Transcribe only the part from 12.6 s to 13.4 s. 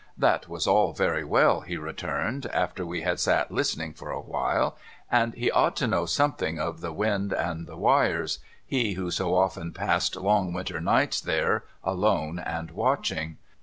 watch ing.